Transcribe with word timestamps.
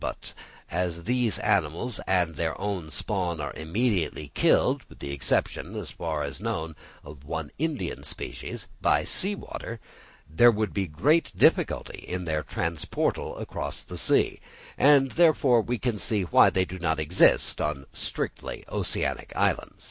But 0.01 0.33
as 0.71 1.03
these 1.03 1.37
animals 1.37 1.99
and 2.07 2.33
their 2.33 2.55
spawn 2.89 3.39
are 3.39 3.53
immediately 3.53 4.31
killed 4.33 4.81
(with 4.89 4.97
the 4.97 5.11
exception, 5.11 5.75
as 5.75 5.91
far 5.91 6.23
as 6.23 6.41
known, 6.41 6.75
of 7.03 7.23
one 7.23 7.51
Indian 7.59 8.01
species) 8.01 8.65
by 8.81 9.03
sea 9.03 9.35
water, 9.35 9.79
there 10.27 10.49
would 10.49 10.73
be 10.73 10.87
great 10.87 11.31
difficulty 11.37 11.99
in 12.07 12.25
their 12.25 12.41
transportal 12.41 13.39
across 13.39 13.83
the 13.83 13.99
sea, 13.99 14.39
and 14.75 15.11
therefore 15.11 15.61
we 15.61 15.77
can 15.77 15.99
see 15.99 16.23
why 16.23 16.49
they 16.49 16.65
do 16.65 16.79
not 16.79 16.99
exist 16.99 17.61
on 17.61 17.85
strictly 17.93 18.65
oceanic 18.69 19.31
islands. 19.35 19.75